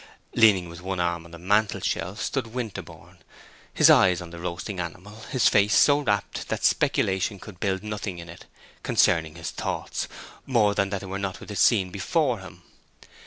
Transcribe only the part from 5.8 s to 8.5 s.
rapt that speculation could build nothing on it